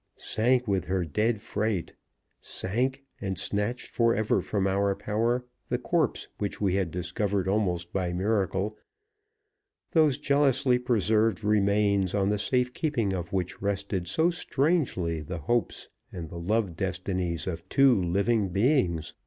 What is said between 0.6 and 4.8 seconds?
with her dead freight sank, and snatched forever from